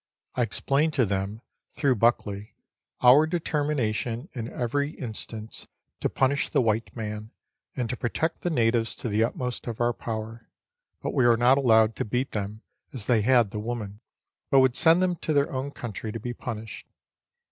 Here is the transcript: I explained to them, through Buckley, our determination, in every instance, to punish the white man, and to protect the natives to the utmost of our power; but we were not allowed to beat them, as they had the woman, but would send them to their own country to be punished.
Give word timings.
I 0.33 0.41
explained 0.41 0.93
to 0.93 1.05
them, 1.05 1.43
through 1.73 1.93
Buckley, 1.97 2.55
our 3.03 3.27
determination, 3.27 4.29
in 4.33 4.49
every 4.51 4.93
instance, 4.95 5.67
to 5.99 6.09
punish 6.09 6.49
the 6.49 6.59
white 6.59 6.95
man, 6.95 7.29
and 7.75 7.87
to 7.87 7.95
protect 7.95 8.41
the 8.41 8.49
natives 8.49 8.95
to 8.95 9.09
the 9.09 9.23
utmost 9.23 9.67
of 9.67 9.79
our 9.79 9.93
power; 9.93 10.49
but 11.03 11.13
we 11.13 11.27
were 11.27 11.37
not 11.37 11.59
allowed 11.59 11.95
to 11.97 12.03
beat 12.05 12.31
them, 12.31 12.63
as 12.91 13.05
they 13.05 13.21
had 13.21 13.51
the 13.51 13.59
woman, 13.59 13.99
but 14.49 14.61
would 14.61 14.75
send 14.75 15.03
them 15.03 15.17
to 15.17 15.33
their 15.33 15.51
own 15.51 15.69
country 15.69 16.11
to 16.11 16.19
be 16.19 16.33
punished. 16.33 16.87